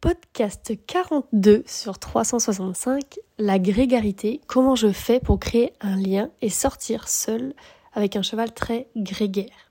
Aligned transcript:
podcast 0.00 0.72
42 0.86 1.62
sur 1.66 1.98
365, 1.98 3.18
la 3.38 3.58
grégarité, 3.58 4.40
comment 4.46 4.74
je 4.74 4.92
fais 4.92 5.20
pour 5.20 5.38
créer 5.38 5.74
un 5.80 5.96
lien 5.96 6.30
et 6.40 6.48
sortir 6.48 7.08
seul 7.08 7.54
avec 7.92 8.16
un 8.16 8.22
cheval 8.22 8.52
très 8.54 8.88
grégaire. 8.96 9.70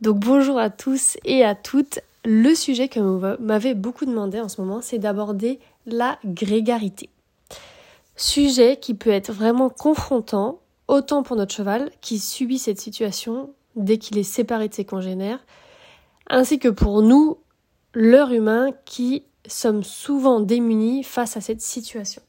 Donc 0.00 0.18
bonjour 0.18 0.58
à 0.58 0.68
tous 0.68 1.16
et 1.24 1.44
à 1.44 1.54
toutes. 1.54 2.00
Le 2.24 2.54
sujet 2.54 2.88
que 2.88 2.98
vous 2.98 3.22
m'avez 3.38 3.74
beaucoup 3.74 4.04
demandé 4.04 4.40
en 4.40 4.48
ce 4.48 4.60
moment, 4.60 4.80
c'est 4.82 4.98
d'aborder 4.98 5.60
la 5.86 6.18
grégarité. 6.24 7.08
Sujet 8.16 8.78
qui 8.80 8.94
peut 8.94 9.10
être 9.10 9.32
vraiment 9.32 9.70
confrontant, 9.70 10.60
autant 10.88 11.22
pour 11.22 11.36
notre 11.36 11.54
cheval 11.54 11.90
qui 12.00 12.18
subit 12.18 12.58
cette 12.58 12.80
situation 12.80 13.50
dès 13.76 13.98
qu'il 13.98 14.18
est 14.18 14.24
séparé 14.24 14.68
de 14.68 14.74
ses 14.74 14.84
congénères, 14.84 15.44
ainsi 16.28 16.58
que 16.58 16.68
pour 16.68 17.02
nous, 17.02 17.38
l'heure 17.94 18.32
humain, 18.32 18.70
qui 18.84 19.24
sommes 19.46 19.82
souvent 19.82 20.40
démunis 20.40 21.02
face 21.02 21.36
à 21.36 21.40
cette 21.40 21.60
situation. 21.60 22.22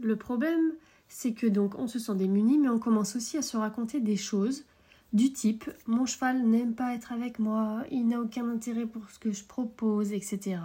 Le 0.00 0.16
problème, 0.16 0.72
c'est 1.08 1.32
que 1.32 1.46
donc 1.46 1.78
on 1.78 1.88
se 1.88 1.98
sent 1.98 2.14
démuni, 2.14 2.58
mais 2.58 2.68
on 2.68 2.78
commence 2.78 3.16
aussi 3.16 3.36
à 3.36 3.42
se 3.42 3.56
raconter 3.56 4.00
des 4.00 4.16
choses 4.16 4.64
du 5.12 5.32
type 5.32 5.70
mon 5.86 6.06
cheval 6.06 6.42
n'aime 6.42 6.74
pas 6.74 6.94
être 6.94 7.12
avec 7.12 7.38
moi, 7.38 7.84
il 7.90 8.06
n'a 8.08 8.20
aucun 8.20 8.48
intérêt 8.48 8.86
pour 8.86 9.08
ce 9.10 9.18
que 9.18 9.32
je 9.32 9.44
propose, 9.44 10.12
etc. 10.12 10.60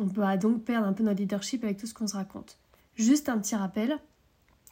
On 0.00 0.08
peut 0.08 0.22
donc 0.38 0.64
perdre 0.64 0.88
un 0.88 0.92
peu 0.92 1.04
notre 1.04 1.20
leadership 1.20 1.62
avec 1.62 1.78
tout 1.78 1.86
ce 1.86 1.94
qu'on 1.94 2.08
se 2.08 2.16
raconte. 2.16 2.58
Juste 2.96 3.28
un 3.28 3.38
petit 3.38 3.54
rappel, 3.54 3.96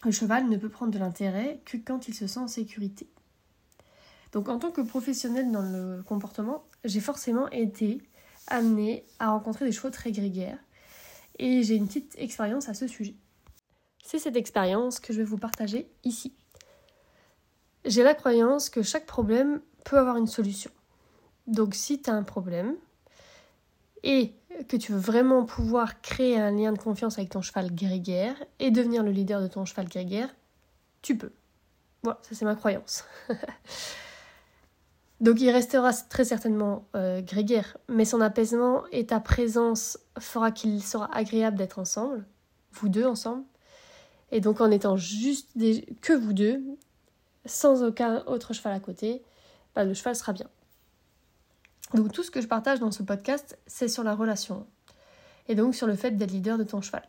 le 0.05 0.11
cheval 0.11 0.49
ne 0.49 0.57
peut 0.57 0.69
prendre 0.69 0.93
de 0.93 0.99
l'intérêt 0.99 1.61
que 1.65 1.77
quand 1.77 2.09
il 2.09 2.15
se 2.15 2.27
sent 2.27 2.41
en 2.41 2.49
sécurité. 2.49 3.07
Donc 4.33 4.49
en 4.49 4.59
tant 4.59 4.71
que 4.71 4.81
professionnel 4.81 5.51
dans 5.51 5.63
le 5.63 6.03
comportement, 6.03 6.65
j'ai 6.85 7.01
forcément 7.01 7.49
été 7.51 8.01
amenée 8.47 9.05
à 9.19 9.31
rencontrer 9.31 9.65
des 9.65 9.73
chevaux 9.73 9.91
très 9.91 10.13
grégaires 10.13 10.59
et 11.39 11.63
j'ai 11.63 11.75
une 11.75 11.87
petite 11.87 12.15
expérience 12.19 12.69
à 12.69 12.75
ce 12.75 12.87
sujet. 12.87 13.15
C'est 14.05 14.19
cette 14.19 14.37
expérience 14.37 15.01
que 15.01 15.13
je 15.13 15.19
vais 15.19 15.25
vous 15.25 15.39
partager 15.39 15.91
ici. 16.05 16.35
J'ai 17.85 18.03
la 18.03 18.15
croyance 18.15 18.71
que 18.71 18.83
chaque 18.83 19.07
problème 19.07 19.61
peut 19.85 19.99
avoir 19.99 20.17
une 20.17 20.27
solution. 20.27 20.71
Donc 21.47 21.75
si 21.75 22.01
tu 22.01 22.11
as 22.11 22.15
un 22.15 22.23
problème 22.23 22.75
et 24.03 24.35
que 24.69 24.77
tu 24.77 24.93
veux 24.93 24.99
vraiment 24.99 25.45
pouvoir 25.45 26.01
créer 26.01 26.39
un 26.39 26.51
lien 26.51 26.73
de 26.73 26.79
confiance 26.79 27.19
avec 27.19 27.31
ton 27.31 27.43
cheval 27.43 27.75
grégaire 27.75 28.35
et 28.59 28.71
devenir 28.71 29.03
le 29.03 29.11
leader 29.11 29.41
de 29.41 29.49
ton 29.49 29.65
cheval 29.65 29.89
grégaire, 29.89 30.29
tu 31.03 31.17
peux. 31.17 31.33
Voilà, 32.03 32.19
ça 32.23 32.35
c'est 32.35 32.45
ma 32.45 32.55
croyance. 32.55 33.05
Donc 35.21 35.41
il 35.41 35.51
restera 35.51 35.93
très 35.93 36.25
certainement 36.25 36.89
euh, 36.97 37.21
grégaire, 37.21 37.77
mais 37.89 38.07
son 38.07 38.23
apaisement 38.23 38.85
et 38.91 39.07
ta 39.07 39.21
présence 39.21 39.99
fera 40.19 40.51
qu'il 40.51 40.83
sera 40.83 41.15
agréable 41.15 41.59
d'être 41.59 41.79
ensemble, 41.79 42.25
vous 42.73 42.89
deux 42.89 43.05
ensemble. 43.05 43.45
Et 44.33 44.41
donc 44.41 44.61
en 44.61 44.71
étant 44.71 44.97
juste 44.97 45.51
que 46.01 46.13
vous 46.15 46.33
deux, 46.33 46.63
sans 47.45 47.83
aucun 47.83 48.25
autre 48.27 48.55
cheval 48.55 48.73
à 48.73 48.81
côté, 48.81 49.23
bah, 49.75 49.85
le 49.85 49.93
cheval 49.93 50.17
sera 50.17 50.33
bien. 50.33 50.49
Donc 51.93 52.13
tout 52.13 52.23
ce 52.23 52.31
que 52.31 52.41
je 52.41 52.47
partage 52.47 52.81
dans 52.81 52.93
ce 52.93 53.03
podcast, 53.03 53.59
c'est 53.67 53.89
sur 53.89 54.05
la 54.05 54.15
relation. 54.15 54.67
Et 55.49 55.55
donc 55.55 55.75
sur 55.75 55.87
le 55.87 55.97
fait 55.97 56.13
d'être 56.13 56.31
leader 56.31 56.57
de 56.57 56.65
ton 56.65 56.81
cheval. 56.81 57.03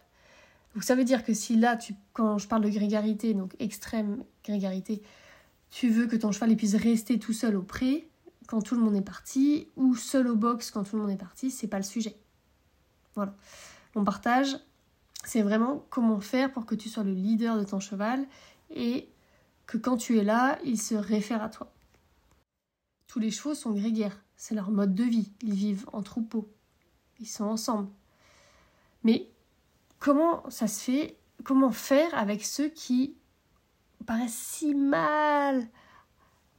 Donc 0.74 0.84
ça 0.84 0.96
veut 0.96 1.04
dire 1.04 1.24
que 1.24 1.34
si 1.34 1.56
là, 1.56 1.78
quand 2.14 2.38
je 2.38 2.48
parle 2.48 2.64
de 2.64 2.70
grégarité, 2.70 3.34
donc 3.34 3.56
extrême 3.60 4.24
grégarité, 4.44 5.02
tu 5.72 5.90
veux 5.90 6.06
que 6.06 6.16
ton 6.16 6.32
cheval 6.32 6.56
puisse 6.56 6.76
rester 6.76 7.18
tout 7.18 7.34
seul 7.34 7.56
au 7.56 7.64
pré 7.64 8.08
quand 8.48 8.62
tout 8.62 8.76
le 8.76 8.82
monde 8.82 8.96
est 8.96 9.02
parti, 9.02 9.70
ou 9.78 9.96
seul 9.96 10.28
au 10.28 10.36
box 10.36 10.72
quand 10.72 10.84
tout 10.84 10.98
le 10.98 11.02
monde 11.02 11.12
est 11.12 11.18
parti, 11.18 11.50
c'est 11.50 11.68
pas 11.68 11.78
le 11.78 11.84
sujet. 11.84 12.18
Voilà. 13.16 13.34
Mon 13.96 14.04
partage, 14.04 14.58
c'est 15.24 15.42
vraiment 15.42 15.86
comment 15.90 16.20
faire 16.20 16.52
pour 16.52 16.66
que 16.66 16.76
tu 16.76 16.90
sois 16.90 17.04
le 17.04 17.14
leader 17.14 17.58
de 17.58 17.64
ton 17.64 17.80
cheval 17.80 18.28
et 18.70 19.10
que 19.68 19.78
quand 19.78 19.96
tu 19.96 20.18
es 20.18 20.24
là, 20.24 20.60
il 20.66 20.80
se 20.80 20.96
réfère 20.96 21.42
à 21.42 21.50
toi. 21.50 21.72
Tous 23.08 23.20
les 23.20 23.32
chevaux 23.32 23.56
sont 23.56 23.72
grégaires, 23.72 24.20
c'est 24.36 24.56
leur 24.56 24.70
mode 24.70 24.96
de 24.96 25.04
vie, 25.04 25.32
ils 25.42 25.54
vivent 25.54 25.86
en 25.94 26.02
troupeau, 26.02 26.52
ils 27.20 27.28
sont 27.28 27.46
ensemble. 27.46 27.90
Mais 29.04 29.30
comment 30.00 30.50
ça 30.50 30.68
se 30.68 30.82
fait? 30.82 31.18
Comment 31.44 31.72
faire 31.72 32.14
avec 32.14 32.44
ceux 32.44 32.68
qui 32.68 33.16
paraissent 34.04 34.34
si 34.34 34.76
mal 34.76 35.68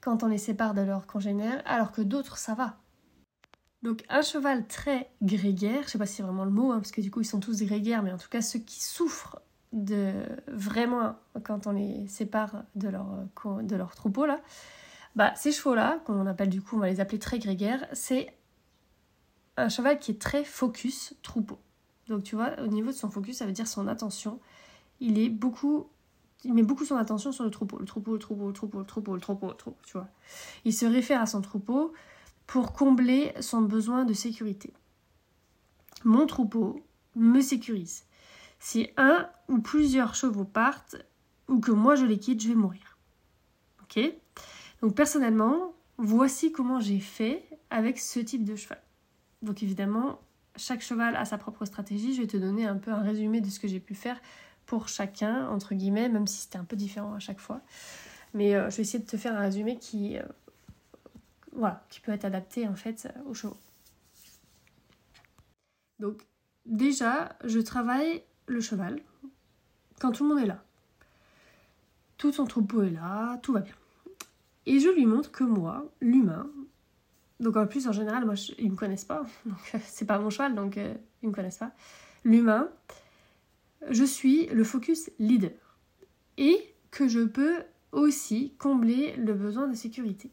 quand 0.00 0.22
on 0.22 0.28
les 0.28 0.38
sépare 0.38 0.74
de 0.74 0.80
leurs 0.80 1.06
congénères, 1.06 1.62
alors 1.64 1.92
que 1.92 2.02
d'autres, 2.02 2.38
ça 2.38 2.54
va 2.54 2.78
donc 3.82 4.04
un 4.08 4.22
cheval 4.22 4.66
très 4.68 5.10
grégaire, 5.22 5.82
je 5.82 5.88
sais 5.88 5.98
pas 5.98 6.06
si 6.06 6.14
c'est 6.14 6.22
vraiment 6.22 6.44
le 6.44 6.52
mot, 6.52 6.70
hein, 6.70 6.76
parce 6.76 6.92
que 6.92 7.00
du 7.00 7.10
coup 7.10 7.20
ils 7.20 7.26
sont 7.26 7.40
tous 7.40 7.62
grégaires, 7.62 8.02
mais 8.02 8.12
en 8.12 8.18
tout 8.18 8.28
cas 8.28 8.40
ceux 8.40 8.60
qui 8.60 8.80
souffrent 8.82 9.40
de 9.72 10.12
vraiment 10.46 11.16
quand 11.42 11.66
on 11.66 11.72
les 11.72 12.06
sépare 12.06 12.64
de 12.76 12.88
leur, 12.88 13.06
de 13.62 13.76
leur 13.76 13.94
troupeau 13.94 14.24
là, 14.26 14.40
bah 15.16 15.34
ces 15.34 15.50
chevaux 15.50 15.74
là, 15.74 16.00
qu'on 16.04 16.26
appelle 16.26 16.48
du 16.48 16.62
coup, 16.62 16.76
on 16.76 16.78
va 16.78 16.88
les 16.88 17.00
appeler 17.00 17.18
très 17.18 17.38
grégaires, 17.38 17.86
c'est 17.92 18.32
un 19.56 19.68
cheval 19.68 19.98
qui 19.98 20.12
est 20.12 20.20
très 20.20 20.44
focus 20.44 21.14
troupeau. 21.22 21.58
Donc 22.06 22.22
tu 22.22 22.36
vois, 22.36 22.60
au 22.60 22.68
niveau 22.68 22.90
de 22.90 22.96
son 22.96 23.10
focus, 23.10 23.38
ça 23.38 23.46
veut 23.46 23.52
dire 23.52 23.66
son 23.66 23.88
attention. 23.88 24.40
Il 25.00 25.18
est 25.18 25.28
beaucoup 25.28 25.88
il 26.44 26.54
met 26.54 26.62
beaucoup 26.62 26.84
son 26.84 26.96
attention 26.96 27.32
sur 27.32 27.44
le 27.44 27.50
troupeau, 27.50 27.78
le 27.78 27.84
troupeau, 27.84 28.12
le 28.12 28.18
troupeau, 28.18 28.48
le 28.48 28.52
troupeau, 28.52 28.78
le 28.78 28.84
troupeau, 28.84 29.14
le 29.14 29.20
troupeau, 29.20 29.48
le 29.48 29.54
troupeau, 29.54 29.78
tu 29.84 29.92
vois. 29.92 30.08
Il 30.64 30.74
se 30.74 30.86
réfère 30.86 31.20
à 31.20 31.26
son 31.26 31.40
troupeau 31.40 31.92
pour 32.46 32.72
combler 32.72 33.32
son 33.40 33.62
besoin 33.62 34.04
de 34.04 34.12
sécurité. 34.12 34.72
Mon 36.04 36.26
troupeau 36.26 36.84
me 37.14 37.40
sécurise. 37.40 38.04
Si 38.58 38.90
un 38.96 39.28
ou 39.48 39.58
plusieurs 39.58 40.14
chevaux 40.14 40.44
partent 40.44 40.96
ou 41.48 41.60
que 41.60 41.70
moi 41.70 41.94
je 41.94 42.04
les 42.04 42.18
quitte, 42.18 42.42
je 42.42 42.48
vais 42.48 42.54
mourir. 42.54 42.98
Ok? 43.82 44.00
Donc 44.80 44.94
personnellement, 44.94 45.74
voici 45.98 46.50
comment 46.50 46.80
j'ai 46.80 47.00
fait 47.00 47.44
avec 47.70 47.98
ce 47.98 48.20
type 48.20 48.44
de 48.44 48.56
cheval. 48.56 48.82
Donc 49.42 49.62
évidemment, 49.62 50.20
chaque 50.56 50.82
cheval 50.82 51.16
a 51.16 51.24
sa 51.24 51.38
propre 51.38 51.64
stratégie. 51.64 52.14
Je 52.14 52.22
vais 52.22 52.26
te 52.26 52.36
donner 52.36 52.66
un 52.66 52.76
peu 52.76 52.90
un 52.90 53.02
résumé 53.02 53.40
de 53.40 53.48
ce 53.48 53.60
que 53.60 53.68
j'ai 53.68 53.80
pu 53.80 53.94
faire 53.94 54.20
pour 54.66 54.88
chacun, 54.88 55.48
entre 55.48 55.74
guillemets, 55.74 56.08
même 56.08 56.26
si 56.26 56.42
c'était 56.42 56.58
un 56.58 56.64
peu 56.64 56.76
différent 56.76 57.14
à 57.14 57.18
chaque 57.18 57.40
fois. 57.40 57.60
Mais 58.34 58.54
euh, 58.54 58.70
je 58.70 58.76
vais 58.76 58.82
essayer 58.82 59.02
de 59.02 59.08
te 59.08 59.16
faire 59.16 59.36
un 59.36 59.40
résumé 59.40 59.78
qui, 59.78 60.18
euh, 60.18 60.22
peut 62.02 62.12
être 62.12 62.24
adapté 62.24 62.66
en 62.66 62.74
fait 62.74 63.08
aux 63.26 63.34
chevaux. 63.34 63.56
Donc 65.98 66.22
déjà, 66.66 67.36
je 67.44 67.60
travaille 67.60 68.22
le 68.46 68.60
cheval 68.60 69.00
quand 70.00 70.12
tout 70.12 70.24
le 70.24 70.34
monde 70.34 70.44
est 70.44 70.48
là. 70.48 70.64
Tout 72.16 72.32
son 72.32 72.44
troupeau 72.44 72.82
est 72.82 72.90
là, 72.90 73.38
tout 73.42 73.52
va 73.52 73.60
bien. 73.60 73.74
Et 74.66 74.80
je 74.80 74.88
lui 74.88 75.06
montre 75.06 75.30
que 75.30 75.44
moi, 75.44 75.84
l'humain, 76.00 76.48
donc 77.40 77.56
en 77.56 77.66
plus 77.66 77.88
en 77.88 77.92
général, 77.92 78.24
moi, 78.24 78.34
ils 78.58 78.70
me 78.70 78.76
connaissent 78.76 79.04
pas, 79.04 79.24
donc 79.46 79.76
c'est 79.84 80.06
pas 80.06 80.18
mon 80.18 80.30
cheval, 80.30 80.54
donc 80.54 80.76
euh, 80.76 80.94
ils 81.22 81.28
me 81.28 81.34
connaissent 81.34 81.58
pas. 81.58 81.72
L'humain, 82.24 82.68
je 83.92 84.04
suis 84.04 84.46
le 84.46 84.64
focus 84.64 85.10
leader 85.18 85.78
et 86.38 86.74
que 86.90 87.08
je 87.08 87.20
peux 87.20 87.62
aussi 87.92 88.54
combler 88.58 89.14
le 89.16 89.34
besoin 89.34 89.68
de 89.68 89.74
sécurité. 89.74 90.30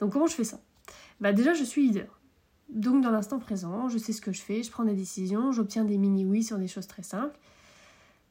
Donc 0.00 0.12
comment 0.12 0.26
je 0.26 0.34
fais 0.34 0.44
ça? 0.44 0.60
Bah 1.20 1.32
déjà 1.32 1.54
je 1.54 1.64
suis 1.64 1.86
leader. 1.86 2.20
Donc 2.68 3.02
dans 3.02 3.10
l'instant 3.10 3.38
présent, 3.38 3.88
je 3.88 3.98
sais 3.98 4.12
ce 4.12 4.20
que 4.20 4.32
je 4.32 4.40
fais, 4.40 4.62
je 4.62 4.70
prends 4.70 4.84
des 4.84 4.94
décisions, 4.94 5.52
j'obtiens 5.52 5.84
des 5.84 5.98
mini 5.98 6.24
oui 6.24 6.42
sur 6.42 6.58
des 6.58 6.68
choses 6.68 6.86
très 6.86 7.02
simples. 7.02 7.38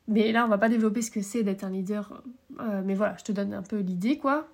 Mais 0.07 0.31
là, 0.31 0.45
on 0.45 0.47
va 0.47 0.57
pas 0.57 0.69
développer 0.69 1.01
ce 1.01 1.11
que 1.11 1.21
c'est 1.21 1.43
d'être 1.43 1.63
un 1.63 1.69
leader. 1.69 2.23
Euh, 2.59 2.81
mais 2.85 2.95
voilà, 2.95 3.17
je 3.17 3.25
te 3.25 3.31
donne 3.33 3.53
un 3.53 3.61
peu 3.61 3.79
l'idée, 3.79 4.17
quoi. 4.17 4.47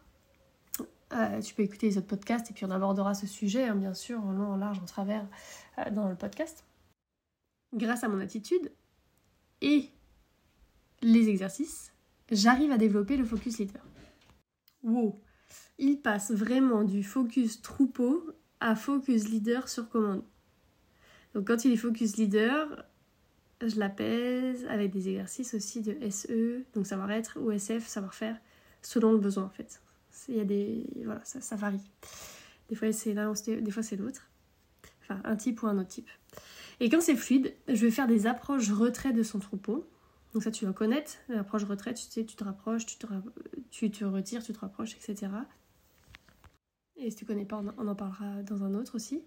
Euh, 1.14 1.42
tu 1.42 1.54
peux 1.54 1.62
écouter 1.62 1.88
les 1.88 1.98
autres 2.00 2.08
podcasts 2.08 2.50
et 2.50 2.54
puis 2.54 2.66
on 2.66 2.72
abordera 2.72 3.14
ce 3.14 3.28
sujet, 3.28 3.66
hein, 3.66 3.76
bien 3.76 3.94
sûr, 3.94 4.20
en 4.26 4.32
long, 4.32 4.48
en 4.48 4.56
large, 4.56 4.80
en 4.80 4.86
travers 4.86 5.28
euh, 5.78 5.92
dans 5.92 6.10
le 6.10 6.16
podcast. 6.16 6.66
Grâce 7.76 8.04
à 8.04 8.08
mon 8.08 8.20
attitude, 8.20 8.72
et 9.64 9.90
les 11.02 11.30
exercices, 11.30 11.94
j'arrive 12.30 12.72
à 12.72 12.78
développer 12.78 13.18
le 13.18 13.26
focus 13.26 13.58
leader. 13.58 13.82
Wow 14.84 15.20
Il 15.80 16.02
passe 16.02 16.32
vraiment 16.32 16.84
du 16.84 17.04
focus 17.04 17.62
troupeau 17.62 18.30
à 18.60 18.76
focus 18.76 19.30
leader 19.30 19.70
sur 19.70 19.90
commande. 19.90 20.24
Donc 21.34 21.48
quand 21.48 21.66
il 21.66 21.72
est 21.72 21.78
focus 21.78 22.18
leader, 22.18 22.86
je 23.66 23.80
l'apaise 23.80 24.66
avec 24.66 24.92
des 24.92 25.10
exercices 25.10 25.54
aussi 25.54 25.82
de 25.82 25.98
SE, 26.10 26.64
donc 26.74 26.86
savoir-être, 26.86 27.40
ou 27.40 27.50
SF, 27.50 27.88
savoir-faire, 27.88 28.38
selon 28.82 29.14
le 29.14 29.18
besoin 29.18 29.46
en 29.46 29.50
fait. 29.50 29.82
Il 30.28 30.36
y 30.36 30.42
a 30.42 30.46
des... 30.46 30.86
Voilà, 31.06 31.24
ça, 31.24 31.40
ça 31.40 31.56
varie. 31.56 31.82
Des 32.70 32.76
fois 32.76 32.92
c'est 32.92 33.14
l'un, 33.14 33.32
des 33.32 33.72
fois 33.72 33.84
c'est 33.84 33.96
l'autre. 33.96 34.30
Enfin, 35.02 35.22
un 35.24 35.36
type 35.38 35.64
ou 35.64 35.68
un 35.68 35.78
autre 35.78 35.90
type. 35.90 36.10
Et 36.84 36.90
quand 36.90 37.00
c'est 37.00 37.16
fluide, 37.16 37.56
je 37.70 37.86
vais 37.86 37.92
faire 37.92 38.08
des 38.08 38.28
approches 38.28 38.70
retrait 38.70 39.14
de 39.14 39.24
son 39.24 39.40
troupeau. 39.40 39.88
Donc 40.34 40.44
ça, 40.44 40.52
tu 40.52 40.66
vas 40.66 40.74
connaître. 40.74 41.14
L'approche 41.30 41.64
retrait, 41.64 41.94
tu 41.94 42.04
sais, 42.04 42.26
tu 42.26 42.36
te 42.36 42.44
rapproches, 42.44 42.86
tu 42.86 42.98
te, 42.98 43.08
tu 43.72 43.90
te 43.90 44.04
retires, 44.04 44.44
tu 44.44 44.52
te 44.52 44.60
rapproches, 44.60 44.94
etc. 44.96 45.32
Et 46.98 47.10
si 47.10 47.16
tu 47.16 47.26
connais 47.26 47.46
pas, 47.46 47.64
on 47.78 47.88
en 47.88 47.96
parlera 47.96 48.44
dans 48.44 48.66
un 48.66 48.74
autre 48.74 48.96
aussi. 48.96 49.22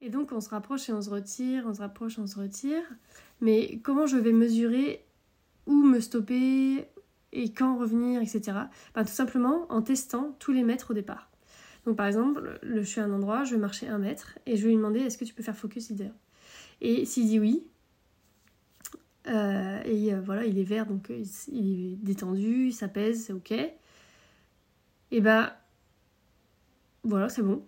Et 0.00 0.10
donc 0.10 0.32
on 0.32 0.40
se 0.40 0.48
rapproche 0.48 0.88
et 0.88 0.92
on 0.92 1.00
se 1.00 1.10
retire, 1.10 1.62
on 1.64 1.74
se 1.74 1.80
rapproche, 1.80 2.18
on 2.18 2.26
se 2.26 2.40
retire. 2.40 2.82
Mais 3.40 3.78
comment 3.84 4.08
je 4.08 4.16
vais 4.16 4.32
mesurer 4.32 5.04
où 5.66 5.80
me 5.80 6.00
stopper 6.00 6.88
et 7.30 7.52
quand 7.52 7.78
revenir, 7.78 8.20
etc. 8.20 8.40
Ben, 8.96 9.04
tout 9.04 9.12
simplement 9.12 9.70
en 9.70 9.80
testant 9.80 10.34
tous 10.40 10.50
les 10.50 10.64
mètres 10.64 10.90
au 10.90 10.94
départ. 10.94 11.30
Donc 11.86 11.96
par 11.96 12.06
exemple, 12.06 12.58
je 12.62 12.80
suis 12.80 13.00
à 13.00 13.04
un 13.04 13.12
endroit, 13.12 13.44
je 13.44 13.54
vais 13.54 13.60
marcher 13.60 13.86
un 13.88 13.98
mètre 13.98 14.38
et 14.44 14.56
je 14.56 14.62
vais 14.62 14.70
lui 14.70 14.76
demander 14.76 15.00
est-ce 15.00 15.16
que 15.16 15.24
tu 15.24 15.32
peux 15.32 15.42
faire 15.42 15.56
focus 15.56 15.88
leader? 15.90 16.10
Et 16.80 17.04
s'il 17.04 17.26
dit 17.26 17.38
oui, 17.38 17.64
euh, 19.28 19.80
et 19.84 20.12
euh, 20.12 20.20
voilà, 20.20 20.44
il 20.44 20.58
est 20.58 20.64
vert, 20.64 20.86
donc 20.86 21.10
euh, 21.10 21.22
il 21.48 21.92
est 21.92 21.96
détendu, 21.96 22.66
il 22.66 22.72
s'apaise, 22.72 23.24
c'est 23.24 23.32
ok. 23.32 23.54
Et 25.12 25.20
bah 25.20 25.56
voilà, 27.04 27.28
c'est 27.28 27.42
bon. 27.42 27.64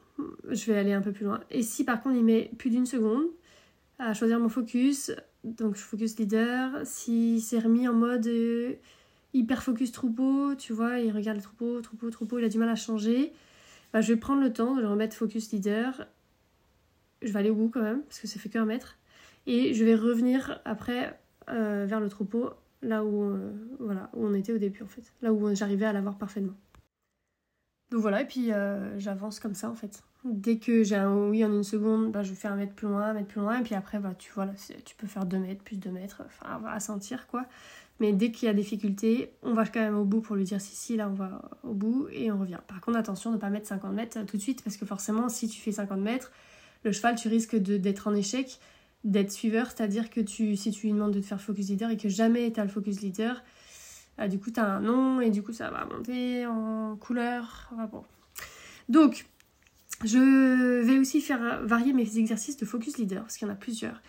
Je 0.51 0.67
vais 0.67 0.77
aller 0.77 0.93
un 0.93 1.01
peu 1.01 1.13
plus 1.13 1.25
loin. 1.25 1.41
Et 1.51 1.63
si 1.63 1.85
par 1.85 2.03
contre 2.03 2.17
il 2.17 2.25
met 2.25 2.51
plus 2.59 2.71
d'une 2.71 2.87
seconde 2.87 3.25
à 4.01 4.15
choisir 4.15 4.39
mon 4.41 4.49
focus, 4.49 5.13
donc 5.45 5.77
focus 5.77 6.19
leader, 6.19 6.81
si 6.85 7.41
c'est 7.41 7.59
remis 7.61 7.89
en 7.89 7.95
mode 7.95 8.29
hyper 9.35 9.63
focus 9.63 9.93
troupeau, 9.93 10.55
tu 10.57 10.73
vois, 10.73 10.99
il 11.01 11.13
regarde 11.13 11.37
le 11.37 11.43
troupeau, 11.43 11.81
troupeau, 11.81 12.11
troupeau, 12.11 12.39
il 12.39 12.45
a 12.45 12.49
du 12.49 12.59
mal 12.59 12.69
à 12.69 12.77
changer, 12.77 13.33
je 13.95 14.13
vais 14.13 14.19
prendre 14.19 14.43
le 14.43 14.53
temps 14.53 14.77
de 14.77 14.81
le 14.81 14.89
remettre 14.89 15.17
focus 15.17 15.53
leader. 15.53 16.07
Je 17.23 17.33
vais 17.33 17.39
aller 17.39 17.51
au 17.51 17.55
bout 17.55 17.69
quand 17.69 17.83
même, 17.83 18.03
parce 18.03 18.21
que 18.21 18.27
ça 18.27 18.39
fait 18.39 18.49
qu'un 18.49 18.65
mètre. 18.65 18.99
Et 19.47 19.75
je 19.75 19.85
vais 19.85 19.95
revenir 19.95 20.61
après 20.65 21.19
euh, 21.49 21.87
vers 21.89 22.01
le 22.01 22.09
troupeau, 22.09 22.51
là 22.83 23.05
où, 23.05 23.23
euh, 23.23 23.53
où 23.81 24.27
on 24.27 24.35
était 24.35 24.53
au 24.53 24.59
début 24.59 24.83
en 24.83 24.87
fait, 24.87 25.13
là 25.23 25.33
où 25.33 25.55
j'arrivais 25.55 25.87
à 25.87 25.93
l'avoir 25.93 26.19
parfaitement. 26.19 26.55
Donc 27.91 28.03
voilà, 28.03 28.21
et 28.21 28.27
puis 28.27 28.53
euh, 28.53 28.99
j'avance 28.99 29.41
comme 29.41 29.55
ça 29.55 29.71
en 29.71 29.75
fait. 29.75 30.03
Dès 30.25 30.59
que 30.59 30.83
j'ai 30.83 30.97
un 30.97 31.29
oui 31.29 31.45
en 31.45 31.53
une 31.53 31.65
seconde, 31.65 32.13
bah, 32.13 32.23
je 32.23 32.35
fais 32.35 32.49
un 32.49 32.57
mètre 32.57 32.75
plus 32.75 32.89
loin, 32.89 33.03
un 33.05 33.15
mètre 33.15 33.29
plus 33.29 33.41
loin, 33.41 33.61
et 33.61 33.63
puis 33.63 33.75
après, 33.75 33.99
bah, 33.99 34.15
tu 34.19 34.31
tu 34.85 34.97
peux 34.97 35.07
faire 35.07 35.25
deux 35.25 35.39
mètres, 35.39 35.63
plus 35.63 35.77
deux 35.77 35.91
mètres, 35.91 36.23
enfin, 36.27 36.61
à 36.67 36.81
sentir 36.81 37.27
quoi. 37.29 37.47
Mais 38.01 38.13
dès 38.13 38.31
qu'il 38.31 38.47
y 38.47 38.49
a 38.51 38.55
difficulté, 38.55 39.33
on 39.43 39.55
va 39.55 39.67
quand 39.67 39.81
même 39.81 39.97
au 39.97 40.05
bout 40.05 40.21
pour 40.21 40.37
lui 40.37 40.45
dire 40.45 40.61
si, 40.61 40.77
si, 40.77 40.97
là 40.97 41.09
on 41.09 41.15
va 41.15 41.43
au 41.65 41.75
bout 41.75 42.07
et 42.13 42.31
on 42.31 42.39
revient. 42.39 42.61
Par 42.69 42.81
contre, 42.81 42.97
attention 42.97 43.31
de 43.31 43.37
ne 43.37 43.41
pas 43.41 43.51
mettre 43.51 43.67
50 43.67 43.93
mètres 43.93 44.25
tout 44.27 44.37
de 44.37 44.43
suite, 44.43 44.63
parce 44.63 44.77
que 44.77 44.87
forcément, 44.87 45.29
si 45.29 45.49
tu 45.49 45.61
fais 45.61 45.73
50 45.73 45.99
mètres, 46.01 46.31
le 46.85 46.93
cheval, 46.93 47.17
tu 47.17 47.29
risques 47.29 47.57
d'être 47.57 48.07
en 48.07 48.15
échec 48.15 48.61
d'être 49.05 49.31
suiveur, 49.31 49.69
c'est-à-dire 49.69 50.11
que 50.11 50.21
tu, 50.21 50.57
si 50.57 50.71
tu 50.71 50.87
lui 50.87 50.93
demandes 50.93 51.13
de 51.13 51.21
te 51.21 51.27
faire 51.27 51.41
focus 51.41 51.69
leader 51.69 51.91
et 51.91 51.97
que 51.97 52.09
jamais 52.09 52.53
tu 52.53 52.61
as 52.61 52.65
le 52.65 52.71
focus 52.71 53.01
leader, 53.01 53.43
bah, 54.17 54.29
du 54.29 54.39
coup 54.39 54.51
tu 54.51 54.61
as 54.61 54.67
un 54.67 54.81
nom 54.81 55.21
et 55.21 55.31
du 55.31 55.43
coup 55.43 55.53
ça 55.53 55.71
va 55.71 55.85
monter 55.85 56.47
en 56.47 56.97
couleur. 56.97 57.71
bon. 57.91 58.05
Donc, 58.89 59.27
je 60.05 60.83
vais 60.83 60.99
aussi 60.99 61.21
faire 61.21 61.63
varier 61.65 61.93
mes 61.93 62.19
exercices 62.19 62.57
de 62.57 62.65
focus 62.65 62.99
leader, 62.99 63.23
parce 63.23 63.37
qu'il 63.37 63.47
y 63.47 63.51
en 63.51 63.55
a 63.55 63.57
plusieurs, 63.57 64.03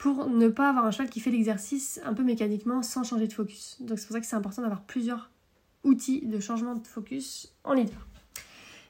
pour 0.00 0.30
ne 0.30 0.48
pas 0.48 0.70
avoir 0.70 0.86
un 0.86 0.90
cheval 0.90 1.10
qui 1.10 1.20
fait 1.20 1.30
l'exercice 1.30 2.00
un 2.06 2.14
peu 2.14 2.22
mécaniquement 2.22 2.82
sans 2.82 3.04
changer 3.04 3.28
de 3.28 3.34
focus. 3.34 3.76
Donc 3.80 3.98
c'est 3.98 4.06
pour 4.06 4.14
ça 4.14 4.20
que 4.20 4.26
c'est 4.26 4.34
important 4.34 4.62
d'avoir 4.62 4.82
plusieurs 4.82 5.30
outils 5.84 6.22
de 6.26 6.40
changement 6.40 6.74
de 6.74 6.86
focus 6.86 7.54
en 7.64 7.74
leader. 7.74 8.08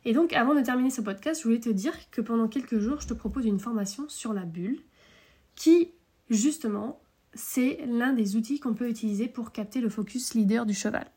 Et 0.05 0.13
donc, 0.13 0.33
avant 0.33 0.55
de 0.55 0.61
terminer 0.61 0.89
ce 0.89 1.01
podcast, 1.01 1.41
je 1.41 1.49
voulais 1.49 1.59
te 1.59 1.69
dire 1.69 1.93
que 2.13 2.21
pendant 2.21 2.47
quelques 2.47 2.79
jours, 2.79 3.01
je 3.01 3.09
te 3.09 3.15
propose 3.15 3.45
une 3.45 3.59
formation 3.59 4.09
sur 4.09 4.33
la 4.33 4.45
bulle 4.45 4.79
qui, 5.57 5.91
justement, 6.31 7.01
c'est 7.35 7.85
l'un 7.89 8.13
des 8.13 8.37
outils 8.37 8.61
qu'on 8.61 8.75
peut 8.75 8.89
utiliser 8.89 9.27
pour 9.27 9.51
capter 9.51 9.81
le 9.81 9.89
focus 9.89 10.35
leader 10.35 10.65
du 10.65 10.75
cheval. 10.75 11.11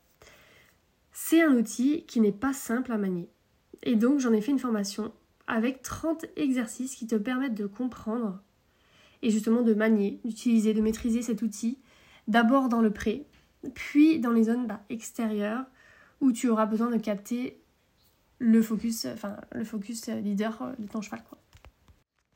C'est 1.12 1.40
un 1.40 1.54
outil 1.54 2.04
qui 2.06 2.20
n'est 2.20 2.32
pas 2.32 2.52
simple 2.52 2.90
à 2.90 2.98
manier. 2.98 3.30
Et 3.84 3.94
donc 3.94 4.18
j'en 4.18 4.32
ai 4.32 4.40
fait 4.40 4.50
une 4.50 4.58
formation 4.58 5.12
avec 5.46 5.82
30 5.82 6.26
exercices 6.34 6.96
qui 6.96 7.06
te 7.06 7.14
permettent 7.14 7.54
de 7.54 7.66
comprendre 7.66 8.42
et 9.24 9.30
justement 9.30 9.62
de 9.62 9.72
manier, 9.72 10.20
d'utiliser, 10.24 10.74
de 10.74 10.82
maîtriser 10.82 11.22
cet 11.22 11.40
outil, 11.42 11.78
d'abord 12.28 12.68
dans 12.68 12.82
le 12.82 12.92
pré, 12.92 13.26
puis 13.74 14.20
dans 14.20 14.30
les 14.30 14.44
zones 14.44 14.66
bah, 14.66 14.82
extérieures 14.90 15.64
où 16.20 16.30
tu 16.30 16.48
auras 16.48 16.66
besoin 16.66 16.90
de 16.90 16.98
capter 16.98 17.58
le 18.38 18.60
focus, 18.62 19.06
enfin 19.06 19.38
le 19.52 19.64
focus 19.64 20.08
leader 20.08 20.74
de 20.78 20.86
ton 20.86 21.00
cheval. 21.00 21.22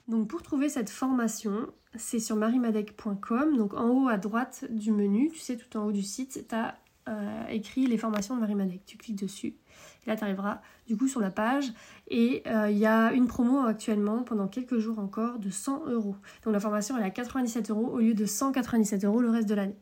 Donc 0.08 0.28
pour 0.28 0.42
trouver 0.42 0.70
cette 0.70 0.88
formation, 0.88 1.68
c'est 1.94 2.20
sur 2.20 2.36
marimadec.com. 2.36 3.56
Donc 3.58 3.74
en 3.74 3.88
haut 3.90 4.08
à 4.08 4.16
droite 4.16 4.64
du 4.70 4.90
menu, 4.90 5.30
tu 5.30 5.38
sais, 5.38 5.58
tout 5.58 5.76
en 5.76 5.84
haut 5.84 5.92
du 5.92 6.02
site, 6.02 6.46
tu 6.48 6.54
as 6.54 6.78
euh, 7.08 7.46
écrit 7.48 7.86
les 7.86 7.98
formations 7.98 8.34
de 8.34 8.40
Marimadec. 8.40 8.84
Tu 8.84 8.96
cliques 8.96 9.18
dessus. 9.18 9.56
Et 10.04 10.10
là, 10.10 10.16
tu 10.16 10.24
arriveras 10.24 10.60
du 10.86 10.96
coup 10.96 11.08
sur 11.08 11.20
la 11.20 11.30
page. 11.30 11.72
Et 12.08 12.42
euh, 12.46 12.70
il 12.70 12.78
y 12.78 12.86
a 12.86 13.12
une 13.12 13.26
promo 13.26 13.60
actuellement, 13.60 14.22
pendant 14.22 14.46
quelques 14.46 14.78
jours 14.78 14.98
encore, 14.98 15.38
de 15.38 15.50
100 15.50 15.86
euros. 15.86 16.16
Donc 16.44 16.52
la 16.52 16.60
formation, 16.60 16.96
elle 16.96 17.02
est 17.02 17.06
à 17.06 17.10
97 17.10 17.70
euros 17.70 17.86
au 17.86 17.98
lieu 17.98 18.14
de 18.14 18.26
197 18.26 19.04
euros 19.04 19.20
le 19.20 19.30
reste 19.30 19.48
de 19.48 19.54
l'année. 19.54 19.76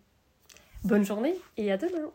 Bonne 0.84 1.04
journée 1.04 1.34
et 1.56 1.72
à 1.72 1.76
demain 1.76 2.10